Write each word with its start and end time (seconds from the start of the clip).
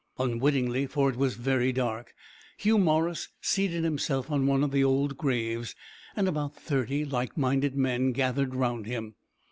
Unwittingly, 0.17 0.87
for 0.87 1.11
it 1.11 1.15
was 1.15 1.35
very 1.35 1.71
dark, 1.71 2.15
Hugh 2.57 2.79
Morris 2.79 3.27
seated 3.39 3.83
himself 3.83 4.31
on 4.31 4.47
one 4.47 4.63
of 4.63 4.71
the 4.71 4.83
old 4.83 5.15
graves, 5.15 5.75
and 6.15 6.27
about 6.27 6.55
thirty 6.55 7.05
like 7.05 7.37
minded 7.37 7.75
men 7.75 8.11
gathered 8.11 8.55
round 8.55 8.87
him. 8.87 9.13